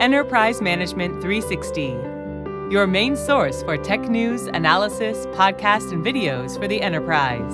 [0.00, 1.88] Enterprise Management 360,
[2.72, 7.52] your main source for tech news, analysis, podcasts, and videos for the enterprise.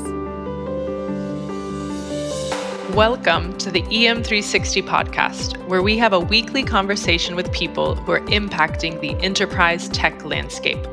[2.94, 8.20] Welcome to the EM360 podcast, where we have a weekly conversation with people who are
[8.26, 10.86] impacting the enterprise tech landscape.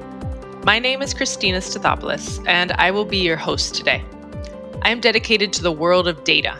[0.63, 4.03] My name is Christina Stathopoulos, and I will be your host today.
[4.81, 6.57] I am dedicated to the world of data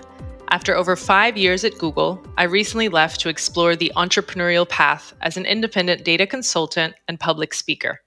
[0.53, 5.35] after over five years at Google, I recently left to explore the entrepreneurial path as
[5.35, 8.01] an independent data consultant and public speaker.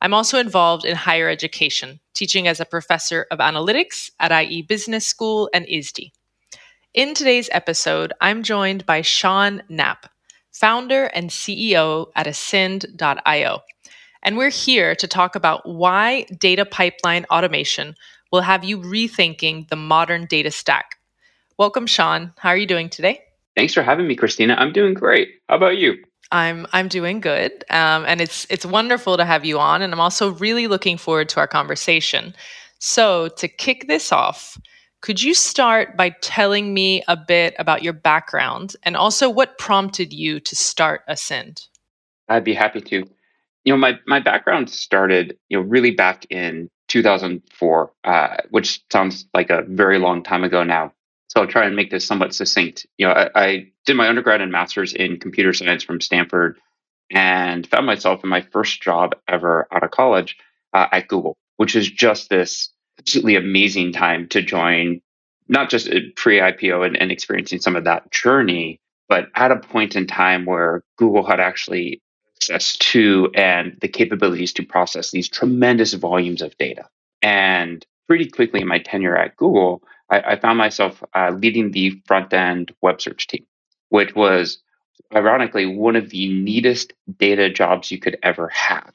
[0.00, 5.06] I'm also involved in higher education, teaching as a professor of analytics at IE Business
[5.06, 6.14] School and ISTE.
[6.94, 10.08] In today's episode, I'm joined by Sean Knapp,
[10.50, 13.60] founder and CEO at Ascend.io.
[14.22, 17.96] And we're here to talk about why data pipeline automation
[18.32, 20.96] will have you rethinking the modern data stack
[21.62, 22.32] Welcome, Sean.
[22.38, 23.20] How are you doing today?
[23.54, 24.56] Thanks for having me, Christina.
[24.58, 25.28] I'm doing great.
[25.48, 25.94] How about you?
[26.32, 29.80] I'm I'm doing good, um, and it's it's wonderful to have you on.
[29.80, 32.34] And I'm also really looking forward to our conversation.
[32.80, 34.58] So to kick this off,
[35.02, 40.12] could you start by telling me a bit about your background and also what prompted
[40.12, 41.68] you to start Ascend?
[42.28, 43.04] I'd be happy to.
[43.64, 49.26] You know, my my background started you know really back in 2004, uh, which sounds
[49.32, 50.92] like a very long time ago now.
[51.32, 52.84] So I'll try and make this somewhat succinct.
[52.98, 56.58] You know, I, I did my undergrad and master's in computer science from Stanford,
[57.10, 60.36] and found myself in my first job ever out of college
[60.74, 65.00] uh, at Google, which is just this absolutely amazing time to join,
[65.48, 69.96] not just pre IPO and, and experiencing some of that journey, but at a point
[69.96, 72.02] in time where Google had actually
[72.36, 76.84] access to and the capabilities to process these tremendous volumes of data.
[77.22, 82.00] And pretty quickly in my tenure at Google, I, I found myself uh, leading the
[82.06, 83.46] front end web search team,
[83.88, 84.58] which was
[85.14, 88.94] ironically one of the neatest data jobs you could ever have,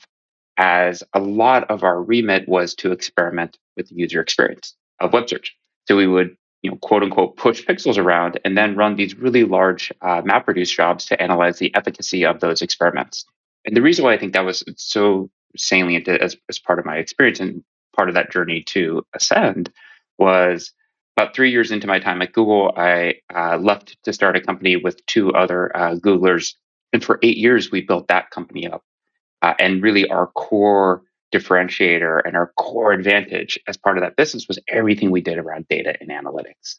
[0.58, 5.28] as a lot of our remit was to experiment with the user experience of web
[5.28, 5.56] search.
[5.88, 9.44] So we would, you know, quote unquote, push pixels around and then run these really
[9.44, 13.26] large uh, MapReduce jobs to analyze the efficacy of those experiments.
[13.66, 16.98] And the reason why I think that was so salient as, as part of my
[16.98, 17.64] experience and
[17.96, 19.72] part of that journey to ascend
[20.18, 20.72] was
[21.18, 24.76] about three years into my time at Google, I uh, left to start a company
[24.76, 26.54] with two other uh, Googlers.
[26.94, 28.84] And for eight years, we built that company up.
[29.42, 31.02] Uh, and really, our core
[31.34, 35.68] differentiator and our core advantage as part of that business was everything we did around
[35.70, 36.76] data and analytics.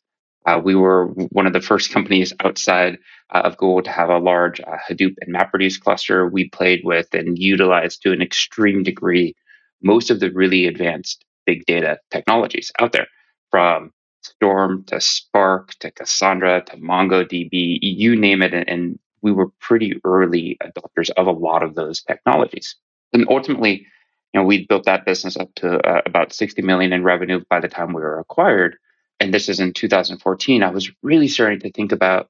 [0.46, 2.96] Uh, we were one of the first companies outside
[3.34, 6.28] uh, of Google to have a large uh, Hadoop and MapReduce cluster.
[6.28, 9.34] We played with and utilized to an extreme degree
[9.82, 13.08] most of the really advanced big data technologies out there,
[13.50, 13.90] from
[14.38, 18.54] Storm to Spark to Cassandra to MongoDB, you name it.
[18.54, 22.76] And we were pretty early adopters of a lot of those technologies.
[23.12, 23.86] And ultimately,
[24.32, 27.58] you know, we built that business up to uh, about 60 million in revenue by
[27.58, 28.76] the time we were acquired.
[29.18, 30.62] And this is in 2014.
[30.62, 32.28] I was really starting to think about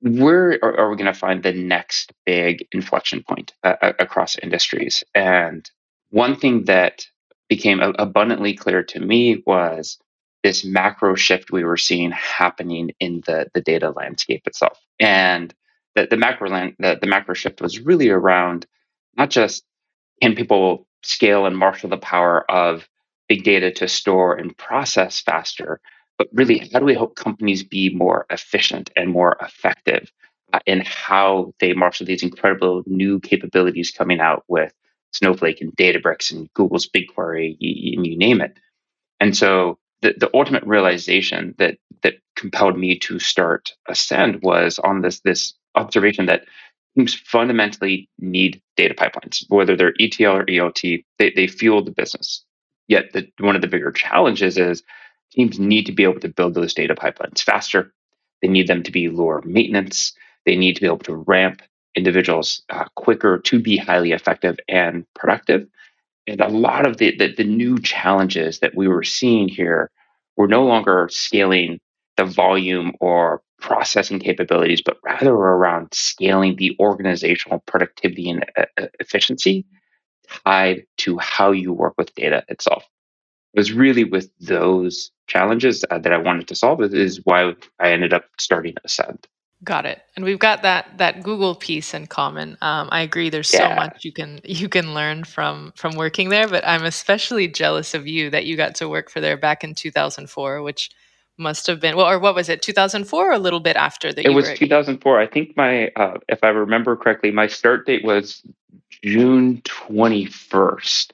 [0.00, 5.02] where are, are we going to find the next big inflection point uh, across industries?
[5.14, 5.68] And
[6.10, 7.06] one thing that
[7.48, 9.98] became abundantly clear to me was
[10.44, 14.78] this macro shift we were seeing happening in the, the data landscape itself.
[15.00, 15.52] And
[15.96, 18.66] the, the macro land, the, the macro shift was really around
[19.16, 19.64] not just
[20.22, 22.86] can people scale and marshal the power of
[23.26, 25.80] big data to store and process faster,
[26.18, 30.12] but really how do we help companies be more efficient and more effective
[30.52, 34.74] uh, in how they marshal these incredible new capabilities coming out with
[35.12, 38.58] Snowflake and Databricks and Google's BigQuery, you name it.
[39.20, 45.00] And so the, the ultimate realization that that compelled me to start Ascend was on
[45.00, 46.44] this this observation that
[46.94, 52.44] teams fundamentally need data pipelines, whether they're ETL or ELT, they, they fuel the business.
[52.86, 54.82] Yet the, one of the bigger challenges is
[55.32, 57.92] teams need to be able to build those data pipelines faster.
[58.42, 60.12] They need them to be lower maintenance.
[60.44, 61.62] They need to be able to ramp
[61.94, 65.66] individuals uh, quicker to be highly effective and productive.
[66.26, 69.90] And a lot of the, the, the new challenges that we were seeing here
[70.36, 71.80] were no longer scaling
[72.16, 78.86] the volume or processing capabilities, but rather around scaling the organizational productivity and uh, uh,
[79.00, 79.66] efficiency
[80.44, 82.84] tied to how you work with data itself.
[83.52, 86.80] It was really with those challenges uh, that I wanted to solve.
[86.82, 89.26] It is why I ended up starting Ascend.
[89.64, 90.02] Got it.
[90.14, 92.58] And we've got that that Google piece in common.
[92.60, 93.30] Um, I agree.
[93.30, 93.70] There's yeah.
[93.70, 96.46] so much you can you can learn from from working there.
[96.46, 99.74] But I'm especially jealous of you that you got to work for there back in
[99.74, 100.90] 2004, which
[101.38, 104.24] must have been well or what was it 2004 or a little bit after that
[104.24, 104.56] it was were...
[104.56, 108.42] 2004 i think my uh, if i remember correctly my start date was
[109.02, 111.10] june 21st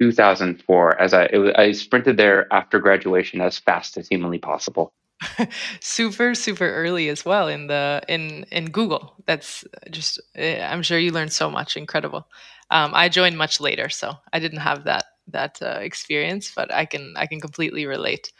[0.00, 4.92] 2004 as i was, i sprinted there after graduation as fast as humanly possible
[5.80, 9.14] super super early as well in the in in google.
[9.26, 12.26] That's just eh, i'm sure you learned so much incredible.
[12.70, 16.84] Um, i joined much later so i didn't have that that uh, experience but i
[16.84, 18.32] can i can completely relate.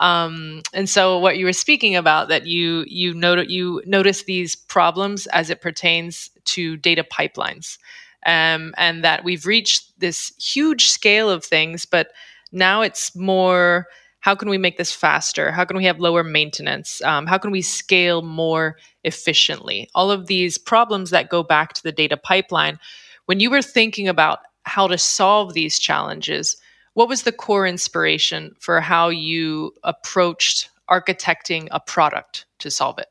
[0.00, 4.56] Um, and so what you were speaking about that you you note you notice these
[4.56, 7.78] problems as it pertains to data pipelines
[8.26, 12.08] um, and that we've reached this huge scale of things but
[12.52, 13.86] now it's more
[14.22, 15.50] how can we make this faster?
[15.50, 17.02] How can we have lower maintenance?
[17.02, 19.90] Um, how can we scale more efficiently?
[19.96, 22.78] All of these problems that go back to the data pipeline.
[23.26, 26.56] When you were thinking about how to solve these challenges,
[26.94, 33.08] what was the core inspiration for how you approached architecting a product to solve it?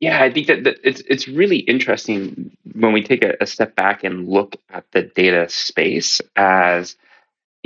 [0.00, 3.74] Yeah, I think that, that it's it's really interesting when we take a, a, step
[3.76, 6.96] back and look at the data space as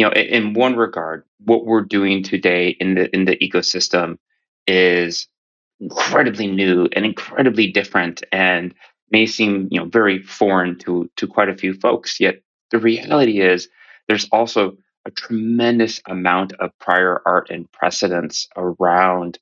[0.00, 4.16] you know, in, one regard, what we're doing today in the in the ecosystem
[4.66, 5.28] is
[5.78, 8.74] incredibly new and incredibly different and
[9.10, 12.36] may seem you know very foreign to to quite a few folks yet
[12.70, 13.68] the reality is
[14.08, 14.74] there's also
[15.06, 19.38] a tremendous amount of prior art and precedence around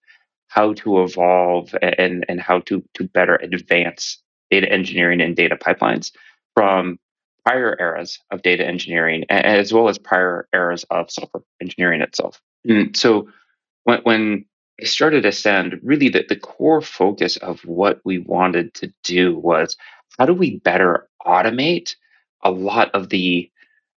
[0.48, 4.20] how to evolve and and how to to better advance
[4.50, 6.10] data engineering and data pipelines
[6.54, 6.98] from
[7.48, 12.42] prior eras of data engineering as well as prior eras of software engineering itself.
[12.66, 13.28] And so
[13.84, 14.44] when, when
[14.82, 19.76] I started Ascend, really the, the core focus of what we wanted to do was
[20.18, 21.94] how do we better automate
[22.42, 23.50] a lot of the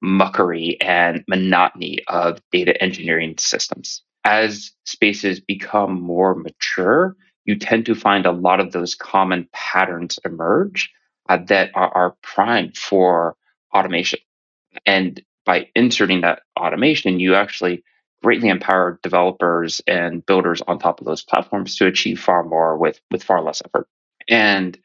[0.04, 4.04] muckery and monotony of data engineering systems.
[4.26, 7.16] As spaces become more mature,
[7.46, 10.92] you tend to find a lot of those common patterns emerge
[11.30, 13.36] uh, that are, are primed for
[13.74, 14.20] automation.
[14.86, 17.84] And by inserting that automation, you actually
[18.22, 23.00] greatly empower developers and builders on top of those platforms to achieve far more with,
[23.12, 23.88] with far less effort.
[24.28, 24.78] And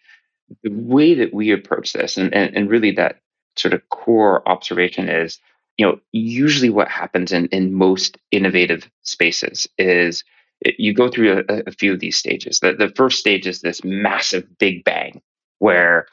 [0.63, 3.21] the way that we approach this, and, and, and really that
[3.57, 5.39] sort of core observation is,
[5.77, 10.23] you know, usually what happens in, in most innovative spaces is
[10.61, 12.61] it, you go through a, a, few of these stages.
[12.61, 15.21] The, the first stage is this massive big bang
[15.59, 16.07] where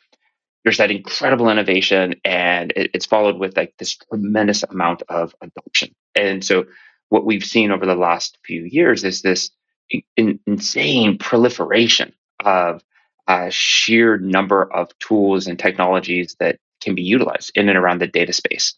[0.63, 5.93] there's that incredible innovation and it, it's followed with like this tremendous amount of adoption.
[6.15, 6.65] And so
[7.09, 9.49] what we've seen over the last few years is this
[10.15, 12.13] in, insane proliferation
[12.43, 12.83] of
[13.27, 18.07] a sheer number of tools and technologies that can be utilized in and around the
[18.07, 18.75] data space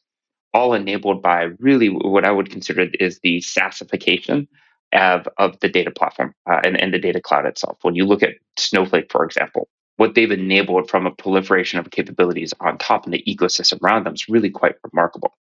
[0.53, 4.47] all enabled by really what i would consider is the SaaSification
[4.93, 7.79] of, of the data platform uh, and, and the data cloud itself.
[7.81, 12.53] When you look at snowflake for example what they've enabled from a proliferation of capabilities
[12.59, 15.33] on top and the ecosystem around them is really quite remarkable.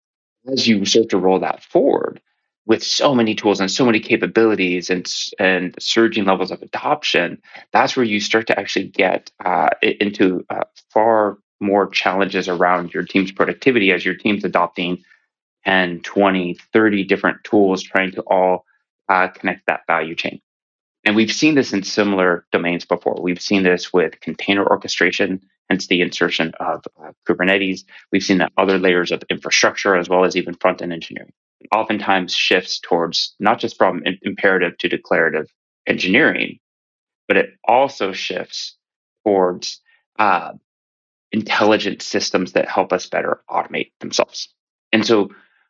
[0.52, 2.22] As you start to roll that forward
[2.66, 7.96] with so many tools and so many capabilities and, and surging levels of adoption, that's
[7.96, 13.32] where you start to actually get uh, into uh, far more challenges around your team's
[13.32, 15.04] productivity as your team's adopting
[15.66, 18.66] 10, 20, 30 different tools trying to all
[19.10, 20.42] uh, connect that value chain.
[21.04, 23.18] And we've seen this in similar domains before.
[23.20, 27.84] We've seen this with container orchestration, hence the insertion of uh, Kubernetes.
[28.12, 31.34] We've seen that other layers of infrastructure as well as even front end engineering.
[31.74, 35.52] Oftentimes shifts towards not just from imperative to declarative
[35.88, 36.60] engineering,
[37.28, 38.76] but it also shifts
[39.24, 39.82] towards
[40.20, 40.52] uh,
[41.32, 44.50] intelligent systems that help us better automate themselves.
[44.92, 45.30] And so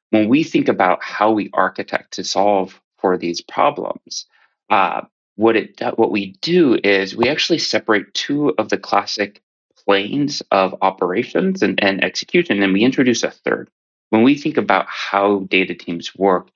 [0.10, 4.26] when we think about how we architect to solve for these problems,
[4.70, 5.02] uh,
[5.36, 9.42] what it what we do is we actually separate two of the classic
[9.86, 13.70] planes of operations and, and execution, and we introduce a third.
[14.10, 16.50] When we think about how data teams work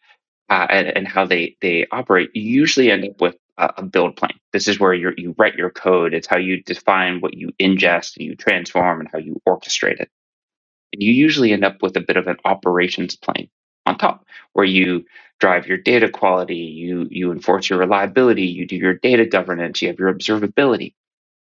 [0.49, 4.17] uh, and, and, how they they operate, you usually end up with a, a build
[4.17, 4.39] plane.
[4.53, 6.13] This is where you you write your code.
[6.13, 10.09] It's how you define what you ingest and you transform and how you orchestrate it.
[10.93, 13.49] And you usually end up with a bit of an operations plane
[13.85, 15.05] on top, where you
[15.39, 19.87] drive your data quality, you you enforce your reliability, you do your data governance, you
[19.89, 20.93] have your observability.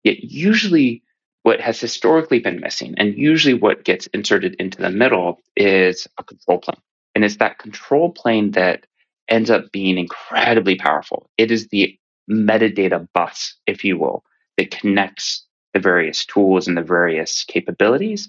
[0.04, 1.02] Yet usually
[1.42, 6.24] what has historically been missing and usually what gets inserted into the middle is a
[6.24, 6.80] control plane.
[7.14, 8.86] And it's that control plane that
[9.28, 11.28] ends up being incredibly powerful.
[11.38, 11.98] It is the
[12.30, 14.24] metadata bus, if you will,
[14.56, 18.28] that connects the various tools and the various capabilities,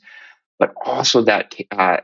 [0.60, 1.98] but also that uh,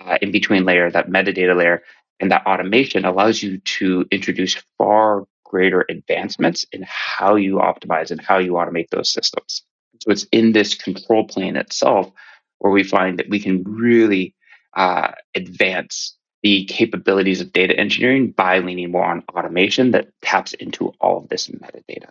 [0.00, 1.82] uh, in between layer, that metadata layer,
[2.20, 8.20] and that automation allows you to introduce far greater advancements in how you optimize and
[8.20, 9.62] how you automate those systems.
[10.00, 12.10] So it's in this control plane itself
[12.58, 14.34] where we find that we can really
[14.76, 20.92] uh, advance the capabilities of data engineering by leaning more on automation that taps into
[21.00, 22.08] all of this metadata.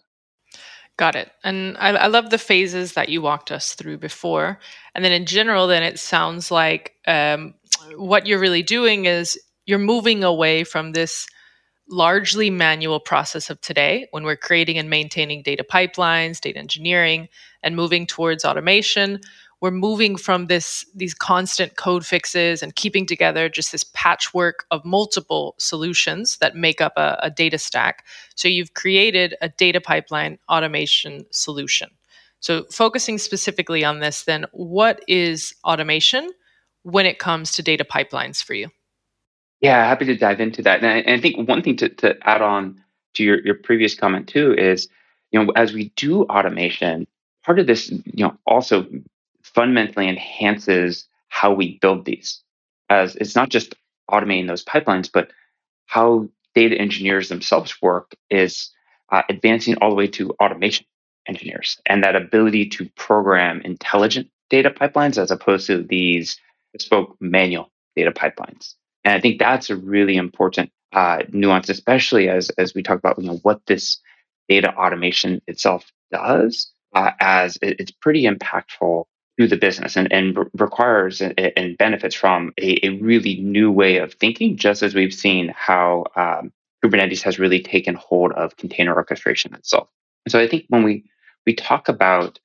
[0.97, 1.29] Got it.
[1.43, 4.59] And I, I, love the phases that you walked us through before.
[4.93, 7.53] And then in general, then it sounds like um,
[7.98, 11.27] what you're really doing is you're moving away from this
[11.89, 17.27] largely manual process of today when we're creating and maintaining data pipelines, data engineering,
[17.63, 19.20] and moving towards automation.
[19.62, 24.84] We're moving from this these constant code fixes and keeping together just this patchwork of
[24.84, 28.05] multiple solutions that make up a, a data stack.
[28.36, 31.89] So you've created a data pipeline automation solution.
[32.39, 36.29] So focusing specifically on this then what is automation
[36.85, 38.69] when it comes to data pipelines for you
[39.61, 42.81] yeah happy to dive into that and i, think one thing to, to add on
[43.13, 44.87] to your, your previous comment too is
[45.31, 47.07] you know as we do automation
[47.43, 48.85] part of this you know also
[49.45, 52.41] fundamentally enhances how we build these.
[52.89, 53.75] As it's not just
[54.09, 55.31] automating those pipelines, but
[55.85, 58.69] how data engineers themselves work is
[59.11, 60.85] uh, advancing all the way to automation
[61.27, 66.39] engineers and that ability to program intelligent data pipelines as opposed to these
[66.77, 68.74] bespoke manual data pipelines.
[69.03, 73.20] And I think that's a really important uh, nuance, especially as as we talk about
[73.20, 74.00] you know what this
[74.50, 79.05] data automation itself does, uh, as it, it's pretty impactful
[79.39, 83.98] to the business and, and requires and, and benefits from a, a, really new way
[83.98, 86.53] of thinking, just as we've seen how um,
[86.84, 89.89] Kubernetes has really taken hold of container orchestration itself.
[90.25, 91.03] And so I think when we,
[91.46, 92.39] we talk about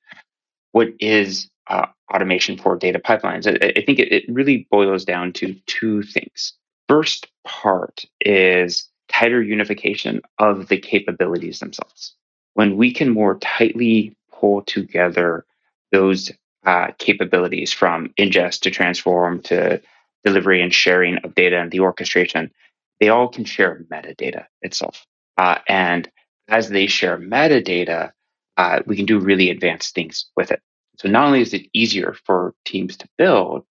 [0.73, 5.33] what is uh, automation for data pipelines, I, I think it, it really boils down
[5.33, 6.53] to two things.
[6.87, 12.15] First part is tighter unification of the capabilities themselves.
[12.53, 15.45] When we can more tightly pull together
[15.91, 16.31] those
[16.65, 19.81] uh, capabilities from ingest to transform to
[20.23, 22.51] delivery and sharing of data and the orchestration,
[22.99, 25.05] they all can share metadata itself.
[25.37, 26.09] Uh, and
[26.47, 28.11] as they share metadata,
[28.57, 30.61] uh, we can do really advanced things with it.
[31.01, 33.65] So not only is it easier for teams to build,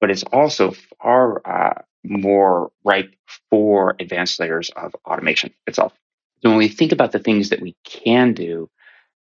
[0.00, 0.72] but it's also
[1.02, 3.12] far uh, more ripe
[3.50, 5.92] for advanced layers of automation itself.
[6.42, 8.70] So when we think about the things that we can do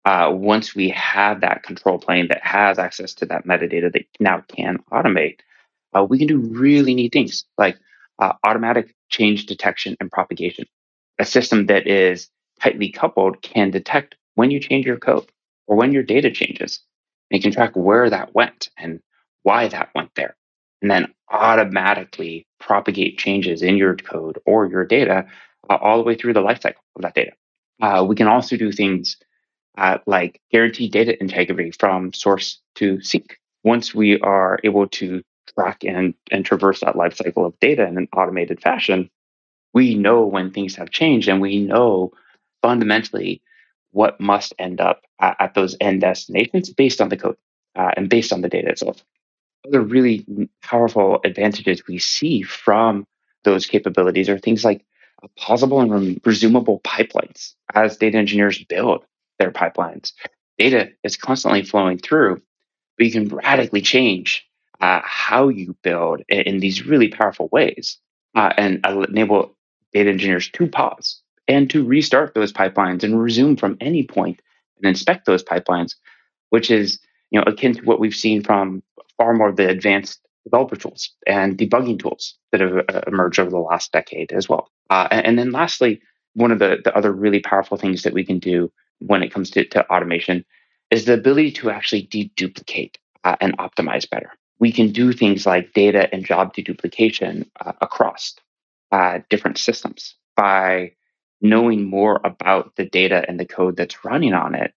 [0.05, 4.43] uh, once we have that control plane that has access to that metadata that now
[4.47, 5.39] can automate,
[5.95, 7.77] uh, we can do really neat things like
[8.19, 10.65] uh, automatic change detection and propagation.
[11.19, 12.29] A system that is
[12.61, 15.29] tightly coupled can detect when you change your code
[15.67, 16.81] or when your data changes.
[17.31, 19.01] Can track where that went and
[19.43, 20.35] why that went there.
[20.81, 25.25] And then automatically propagate changes in your code or your data
[25.69, 27.31] uh, all the way through the lifecycle of that data.
[27.81, 29.17] Uh, we can also do things
[29.77, 33.37] uh, like guarantee data integrity from source to sink.
[33.63, 35.21] Once we are able to
[35.53, 39.09] track and, and traverse that life cycle of data in an automated fashion,
[39.73, 42.11] we know when things have changed and we know
[42.61, 43.41] fundamentally
[43.95, 47.37] what must end up at, at those end destinations based on the code
[47.77, 49.01] uh, and based on the data itself.
[49.65, 50.25] Other really
[50.61, 53.07] powerful advantages we see from
[53.45, 54.85] those capabilities are things like
[55.39, 59.05] pausable and resumable pipelines as data engineers build
[59.39, 60.11] their pipelines.
[60.57, 62.41] Data is constantly flowing through,
[62.97, 64.45] but you can radically change
[64.81, 67.97] uh, how you build in, in, these really powerful ways
[68.35, 69.55] uh, and enable
[69.93, 74.39] data engineers to pause and to restart those pipelines and resume from any point
[74.77, 75.95] and inspect those pipelines,
[76.49, 76.99] which is
[77.31, 78.83] you know akin to what we've seen from
[79.17, 83.49] far more of the advanced developer tools and debugging tools that have uh, emerged over
[83.49, 84.69] the last decade as well.
[84.89, 85.99] Uh, and, and, then lastly,
[86.35, 89.49] one of the, the other really powerful things that we can do when it comes
[89.49, 90.45] to, to automation
[90.91, 94.31] is the ability to actually deduplicate uh, and optimize better.
[94.59, 98.35] We can do things like data and job deduplication uh, across
[98.91, 100.91] uh, different systems by
[101.49, 104.73] knowing more about the data and the code that's running on it.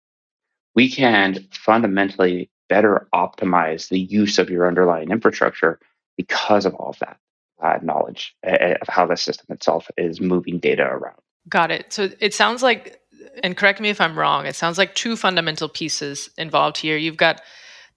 [0.75, 5.78] We can fundamentally better optimize the use of your underlying infrastructure
[6.16, 7.18] because of all of that
[7.62, 11.18] uh, knowledge of how the system itself is moving data around.
[11.48, 11.92] Got it.
[11.92, 13.00] So it sounds like
[13.42, 16.96] and correct me if I'm wrong, it sounds like two fundamental pieces involved here.
[16.96, 17.42] You've got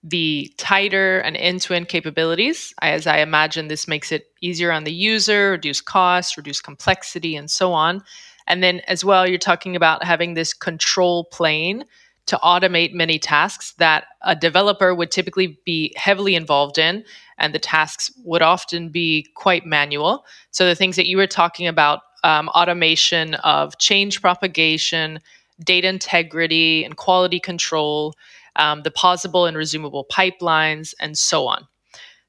[0.04, 2.74] the tighter and end to end capabilities.
[2.82, 7.50] As I imagine, this makes it easier on the user, reduce costs, reduce complexity, and
[7.52, 8.02] so on.
[8.48, 11.86] And then, as well, you're talking about having this control plane
[12.28, 17.04] to automate many tasks that a developer would typically be heavily involved in,
[17.38, 20.26] and the tasks would often be quite manual.
[20.52, 25.20] So, the things that you were talking about um, automation of change propagation,
[25.64, 28.14] data integrity, and quality control,
[28.56, 31.68] um, the pausable and resumable pipelines, and so on.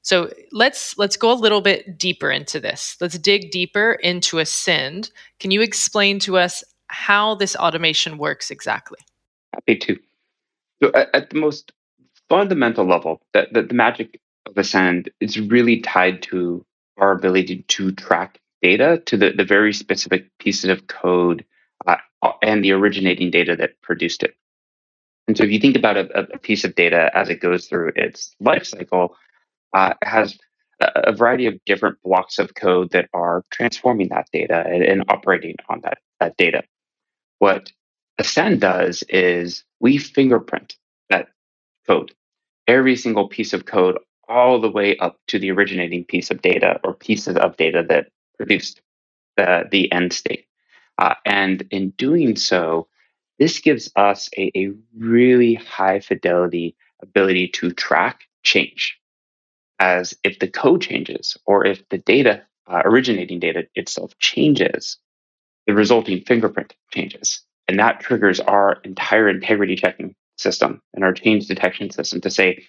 [0.03, 2.97] So let's let's go a little bit deeper into this.
[2.99, 5.09] Let's dig deeper into Ascend.
[5.39, 8.99] Can you explain to us how this automation works exactly?
[9.53, 9.99] Happy to.
[10.83, 11.71] So at, at the most
[12.29, 16.65] fundamental level, that the, magic of Ascend is really tied to
[16.97, 21.45] our ability to track data to the, the very specific pieces of code
[21.87, 21.95] uh,
[22.41, 24.35] and the originating data that produced it.
[25.27, 27.93] And so if you think about a, a piece of data as it goes through
[27.95, 29.15] its life cycle,
[29.73, 30.37] uh, has
[30.79, 35.55] a, variety of different blocks of code that are transforming that data and, and operating
[35.69, 36.63] on that, that data.
[37.39, 37.71] What
[38.17, 40.75] Ascend does is we fingerprint
[41.09, 41.29] that
[41.87, 42.13] code.
[42.67, 43.97] Every single piece of code
[44.29, 48.07] all the way up to the originating piece of data or pieces of data that
[48.37, 48.81] produced
[49.35, 50.45] the, the end state.
[50.97, 52.87] Uh, and in doing so,
[53.39, 58.97] this gives us a, a really high fidelity ability to track change.
[59.83, 64.97] As if the code changes or if the data, uh, originating data itself changes,
[65.67, 67.41] the resulting fingerprint changes.
[67.67, 72.63] And that triggers our entire integrity checking system and our change detection system to say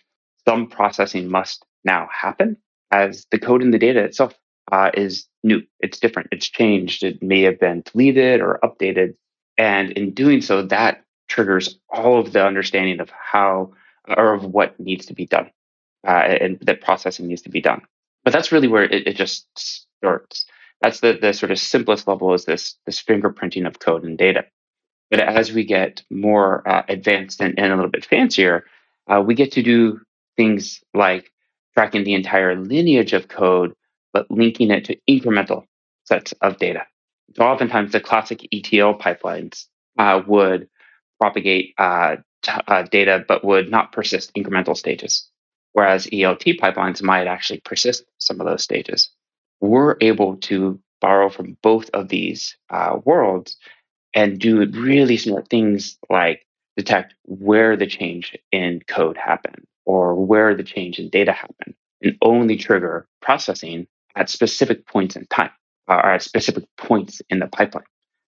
[0.45, 2.57] some processing must now happen
[2.91, 4.35] as the code in the data itself
[4.73, 5.63] uh, is new.
[5.79, 6.31] It's different.
[6.33, 7.05] It's changed.
[7.05, 9.15] It may have been deleted or updated.
[9.57, 13.73] And in doing so, that triggers all of the understanding of how
[14.09, 15.51] or of what needs to be done
[16.07, 17.83] uh, and that processing needs to be done.
[18.25, 20.47] But that's really where it, it just starts.
[20.81, 24.45] That's the, the sort of simplest level is this, this fingerprinting of code and data.
[25.11, 28.65] But as we get more uh, advanced and, and, a little bit fancier,
[29.07, 30.01] uh, we get to do
[30.37, 31.31] things like
[31.75, 33.75] tracking the entire lineage of code,
[34.13, 35.65] but linking it to incremental
[36.05, 36.87] sets of data.
[37.37, 39.67] So oftentimes the classic ETL pipelines
[39.99, 40.69] uh, would
[41.21, 45.29] propagate uh, t- uh, data, but would not persist incremental stages.
[45.75, 49.11] Whereas ELT pipelines might actually persist some of those stages.
[49.61, 53.57] We're able to borrow from both of these uh, worlds
[54.15, 56.47] and do really smart things like
[56.77, 62.17] detect where the change in code happened or where the change in data happened and
[62.23, 65.51] only trigger processing at specific points in time
[65.89, 67.85] uh, or at specific points in the pipeline.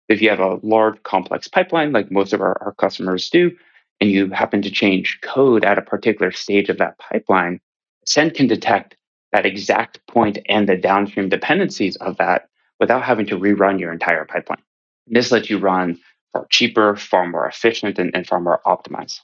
[0.08, 3.52] If you have a large complex pipeline, like most of our, our customers do,
[4.00, 7.60] and you happen to change code at a particular stage of that pipeline,
[8.06, 8.96] Ascend can detect
[9.32, 12.48] that exact point and the downstream dependencies of that
[12.80, 14.62] without having to rerun your entire pipeline.
[15.06, 15.98] This lets you run
[16.32, 19.20] far cheaper, far more efficient, and, and far more optimized.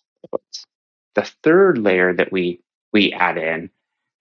[1.14, 2.60] The third layer that we
[2.92, 3.70] we add in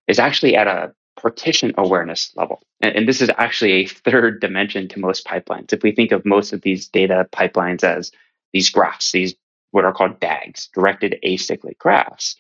[0.08, 2.62] is actually at a partition awareness level.
[2.82, 5.72] And, and, this is actually a third dimension to most pipelines.
[5.72, 8.12] If we think of most of these data pipelines as
[8.52, 9.36] these graphs, these
[9.74, 12.36] what are called DAGs, directed acyclic graphs,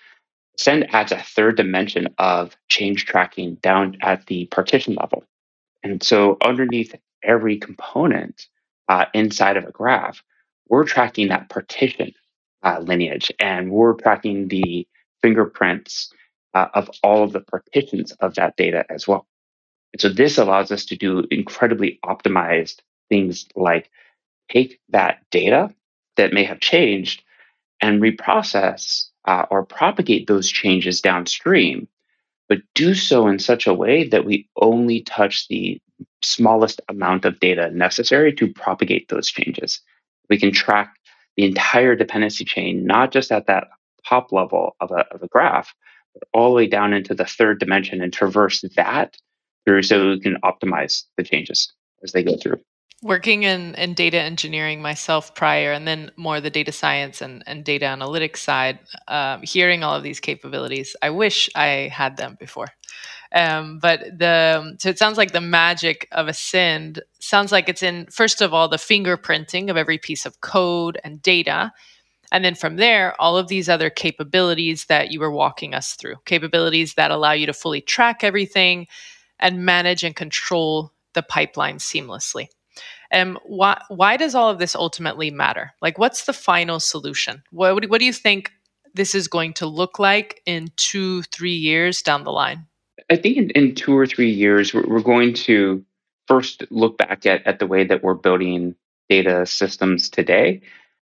[0.60, 5.24] Ascend adds a third dimension of change tracking down at the partition level.
[5.82, 8.48] And so underneath every component
[8.88, 10.24] uh, inside of a graph,
[10.68, 12.14] we're tracking that partition
[12.62, 14.88] uh, lineage and we're tracking the
[15.24, 16.14] fingerprints
[16.54, 19.26] uh, of all of the partitions of that data as well.
[19.94, 23.90] And so this allows us to do incredibly optimized things like
[24.50, 25.74] take that data
[26.16, 27.23] that may have changed
[27.84, 31.86] and reprocess uh, or propagate those changes downstream,
[32.48, 35.82] but do so in such a way that we only touch the
[36.22, 39.82] smallest amount of data necessary to propagate those changes.
[40.30, 40.96] We can track
[41.36, 43.68] the entire dependency chain, not just at that
[44.08, 45.74] top level of a, of a graph,
[46.14, 49.18] but all the way down into the third dimension and traverse that
[49.66, 52.62] through so we can optimize the changes as they go through.
[53.04, 57.66] Working in, in data engineering myself prior, and then more the data science and, and
[57.66, 62.68] data analytics side, um, hearing all of these capabilities, I wish I had them before.
[63.34, 68.06] Um, but the so it sounds like the magic of Ascend sounds like it's in
[68.06, 71.74] first of all the fingerprinting of every piece of code and data,
[72.32, 76.16] and then from there, all of these other capabilities that you were walking us through,
[76.26, 78.88] capabilities that allow you to fully track everything
[79.40, 82.48] and manage and control the pipeline seamlessly.
[83.14, 85.72] And why why does all of this ultimately matter?
[85.82, 87.44] Like, what's the final solution?
[87.52, 88.52] What what do you think
[88.96, 92.66] this is going to look like in two three years down the line?
[93.10, 95.84] I think in, in two or three years, we're, we're, going to
[96.28, 98.76] first look back at, at the way that we're building
[99.10, 100.62] data systems today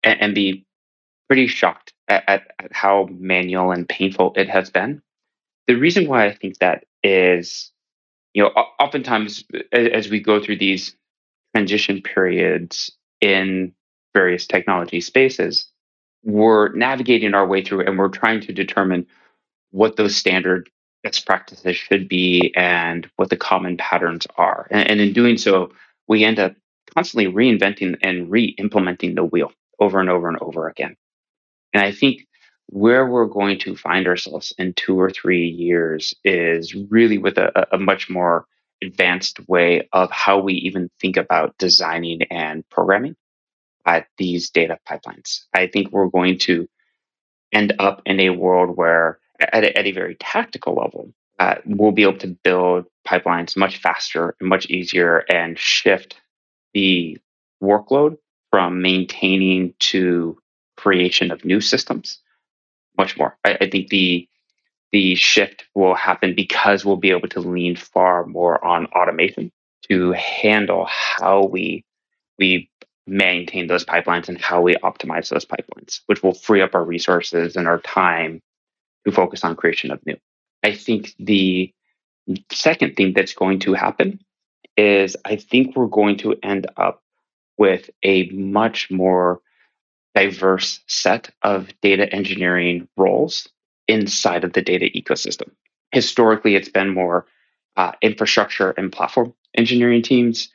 [0.03, 0.65] and, and be
[1.27, 5.01] pretty shocked at, at, at, how manual and painful it has been.
[5.67, 7.71] The reason why I think that is,
[8.33, 10.95] you know, oftentimes as we go through these
[11.53, 13.73] transition periods in
[14.13, 15.67] various technology spaces,
[16.23, 19.05] we're navigating our way through and we're trying to determine
[19.71, 20.69] what those standard
[21.03, 24.67] best practices should be and what the common patterns are.
[24.71, 25.71] And, and in doing so,
[26.07, 26.55] we end up
[26.95, 30.95] constantly reinventing and re implementing the wheel over and over and over again.
[31.73, 32.27] And I think
[32.67, 37.67] where we're going to find ourselves in two or three years is really with a,
[37.73, 38.45] a much more
[38.83, 43.15] advanced way of how we even think about designing and programming
[43.85, 45.41] at these data pipelines.
[45.53, 46.67] I think we're going to
[47.51, 51.91] end up in a world where, at a, at a very tactical level, uh, we'll
[51.91, 56.21] be able to build pipelines much faster and much easier and shift
[56.73, 57.17] the
[57.61, 58.17] workload
[58.51, 60.37] from maintaining to
[60.77, 62.19] creation of new systems
[62.97, 63.37] much more.
[63.43, 64.27] I, I think the
[64.93, 69.51] the shift will happen because we'll be able to lean far more on automation
[69.89, 71.83] to handle how we
[72.39, 72.69] we
[73.05, 77.55] maintain those pipelines and how we optimize those pipelines, which will free up our resources
[77.57, 78.39] and our time
[79.05, 80.15] to focus on creation of new.
[80.63, 81.73] I think the
[82.51, 84.19] second thing that's going to happen
[84.77, 87.01] is I think we're going to end up
[87.57, 89.41] with a much more
[90.15, 93.49] diverse set of data engineering roles
[93.87, 95.51] inside of the data ecosystem.
[95.91, 97.25] Historically, it's been more
[97.75, 100.49] uh, infrastructure and platform engineering teams.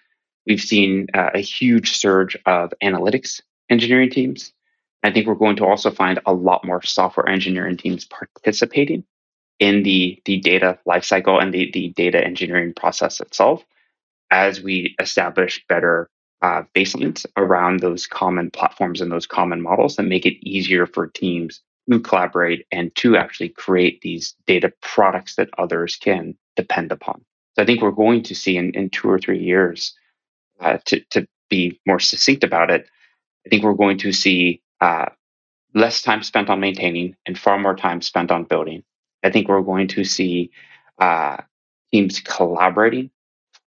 [0.47, 4.53] We've seen uh, a huge surge of analytics engineering teams.
[5.03, 9.05] I think we're going to also find a lot more software engineering teams participating
[9.61, 13.65] in the, the data lifecycle and the, the data engineering process itself
[14.31, 16.09] as we establish better
[16.43, 21.07] uh, baselines around those common platforms and those common models that make it easier for
[21.09, 21.61] teams
[21.91, 27.25] to collaborate and to actually create these data products that others can depend upon.
[27.57, 29.95] So I think we're going to see in, in two or three years,
[30.61, 32.89] uh, to, to be more succinct about it,
[33.47, 35.07] I think we're going to see uh,
[35.75, 38.83] less time spent on maintaining and far more time spent on building.
[39.25, 40.51] I think we're going to see
[40.99, 41.39] uh,
[41.93, 43.11] teams collaborating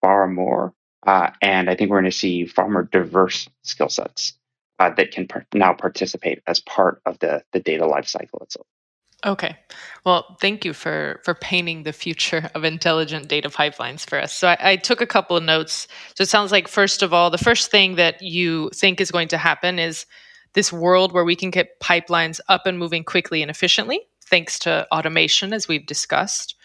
[0.02, 0.74] far more
[1.06, 4.34] uh, and I think we're going to see far more diverse skill sets
[4.82, 8.66] uh, that can par- now participate as part of the, the data lifecycle itself.
[9.24, 9.56] Okay.
[10.04, 14.34] Well, thank you for for painting the future of intelligent data pipelines for us.
[14.34, 15.88] So I, I, took a couple of notes.
[16.16, 19.28] So it sounds like first of all, the first thing that you think is going
[19.28, 20.08] to happen is
[20.54, 24.88] this world where we can get pipelines up and moving quickly and efficiently, thanks to
[24.92, 26.56] automation, as we've discussed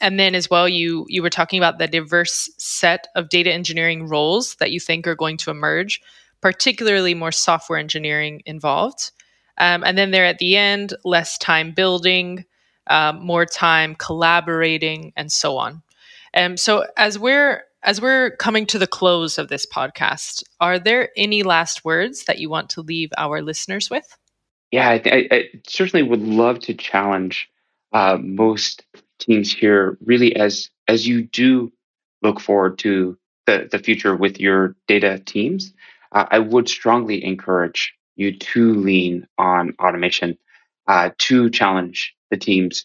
[0.00, 4.08] and then as well you you were talking about the diverse set of data engineering
[4.08, 6.00] roles that you think are going to emerge
[6.44, 9.12] particularly more software engineering involved.
[9.56, 12.44] Um, and then there at the end less time building
[12.88, 15.82] um, more time collaborating and so on.
[16.36, 21.08] Um, so as we're as we're coming to the close of this podcast are there
[21.16, 24.06] any last words that you want to leave our listeners with?
[24.70, 27.48] Yeah i, I, I certainly would love to challenge
[27.92, 28.84] uh, most
[29.18, 31.72] teams here really as as you do
[32.22, 35.72] look forward to the, the future with your data teams,
[36.14, 40.38] uh, I would strongly encourage you to lean on automation
[40.86, 42.84] uh, to challenge the teams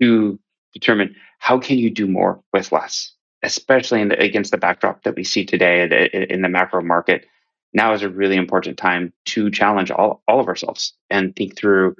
[0.00, 0.38] to
[0.72, 5.24] determine how can you do more with less, especially the, against the backdrop that we
[5.24, 7.26] see today in the macro market.
[7.72, 11.96] Now is a really important time to challenge all, all of ourselves and think through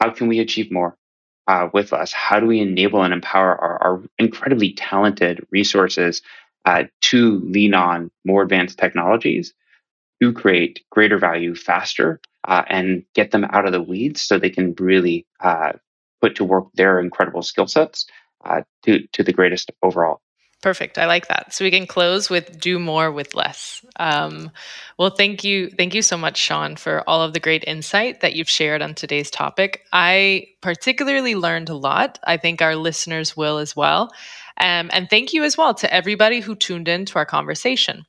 [0.00, 0.96] how can we achieve more?
[1.46, 2.12] uh, with us?
[2.12, 6.22] How do we enable and empower our, our incredibly talented resources
[6.64, 9.52] uh, to lean on more advanced technologies
[10.22, 14.50] to create greater value faster uh, and get them out of the weeds so they
[14.50, 15.72] can really uh,
[16.20, 18.06] put to work their incredible skill sets
[18.44, 20.20] uh, to, to the greatest overall
[20.64, 20.96] Perfect.
[20.96, 21.52] I like that.
[21.52, 23.84] So we can close with do more with less.
[23.96, 24.50] Um,
[24.98, 25.68] well, thank you.
[25.68, 28.94] Thank you so much, Sean, for all of the great insight that you've shared on
[28.94, 29.84] today's topic.
[29.92, 32.18] I particularly learned a lot.
[32.24, 34.10] I think our listeners will as well.
[34.60, 38.04] Um, and thank you as well to everybody who tuned in to our conversation.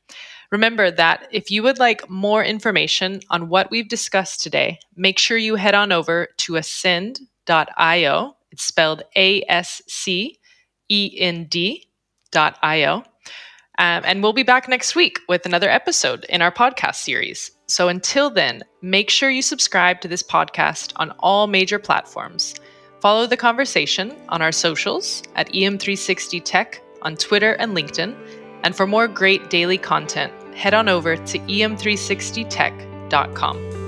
[0.52, 5.38] Remember that if you would like more information on what we've discussed today, make sure
[5.38, 8.36] you head on over to ascend.io.
[8.52, 10.40] It's spelled A S C
[10.90, 13.04] E N D.io.
[13.78, 17.52] Um, and we'll be back next week with another episode in our podcast series.
[17.68, 22.56] So until then, make sure you subscribe to this podcast on all major platforms.
[23.06, 28.16] Follow the conversation on our socials at EM360 Tech on Twitter and LinkedIn.
[28.64, 33.85] And for more great daily content, head on over to em360tech.com.